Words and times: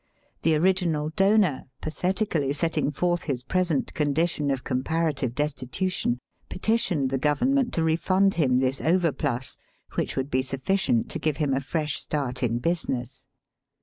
The 0.41 0.55
original 0.55 1.11
donor, 1.11 1.65
pathetically 1.79 2.51
setting 2.53 2.89
forth 2.89 3.21
his 3.25 3.43
present 3.43 3.93
condition 3.93 4.49
of 4.49 4.63
comparative 4.63 5.35
destitution, 5.35 6.17
petitioned 6.49 7.11
the 7.11 7.19
government 7.19 7.71
to 7.75 7.83
refund 7.83 8.33
him 8.33 8.57
this 8.57 8.81
overplus, 8.81 9.57
which 9.93 10.17
would 10.17 10.31
be 10.31 10.41
sufficient 10.41 11.11
to 11.11 11.19
give 11.19 11.37
him 11.37 11.53
a 11.53 11.61
fresh 11.61 11.99
start 11.99 12.41
in 12.41 12.57
business. 12.57 13.27